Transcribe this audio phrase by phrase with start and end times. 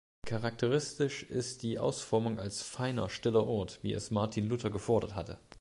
[0.25, 5.37] Charakteristisch ist die Ausformung als "feiner, stiller ort", wie es Martin Luther gefordert hatte.